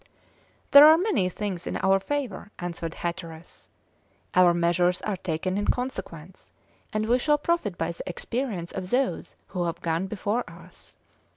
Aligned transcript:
"There 0.71 0.87
are 0.87 0.97
many 0.97 1.29
things 1.29 1.67
in 1.67 1.77
our 1.77 1.99
favour," 1.99 2.49
answered 2.57 2.95
Hatteras; 2.95 3.69
"our 4.33 4.51
measures 4.51 4.99
are 5.03 5.15
taken 5.15 5.59
in 5.59 5.67
consequence, 5.67 6.51
and 6.91 7.05
we 7.07 7.19
shall 7.19 7.37
profit 7.37 7.77
by 7.77 7.91
the 7.91 8.09
experience 8.09 8.71
of 8.71 8.89
those 8.89 9.35
who 9.49 9.65
have 9.65 9.79
gone 9.81 10.07
before 10.07 10.43
us. 10.49 10.97